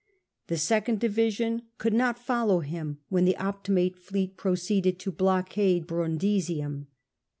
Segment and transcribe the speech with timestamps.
[0.47, 6.87] The second division could not follow him, when the Optimate lleot procec^ded to blockade Brundisium.